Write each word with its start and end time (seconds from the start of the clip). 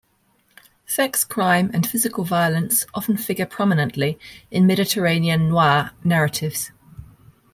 Sex, 0.87 1.23
crime, 1.23 1.69
and 1.75 1.85
physical 1.85 2.23
violence 2.23 2.87
often 2.95 3.17
figure 3.17 3.45
prominently 3.45 4.17
in 4.49 4.65
Mediterranean 4.65 5.47
Noir 5.49 5.91
narratives. 6.03 6.71